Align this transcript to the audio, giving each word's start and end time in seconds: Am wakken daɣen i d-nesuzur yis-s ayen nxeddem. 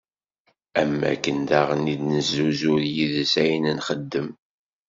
Am 0.81 0.91
wakken 1.01 1.39
daɣen 1.49 1.91
i 1.93 1.95
d-nesuzur 1.99 2.81
yis-s 2.95 3.33
ayen 3.43 3.65
nxeddem. 3.77 4.29